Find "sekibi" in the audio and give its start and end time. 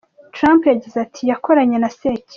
1.97-2.29